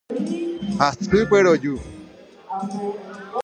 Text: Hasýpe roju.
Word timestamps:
Hasýpe 0.79 1.37
roju. 1.45 1.75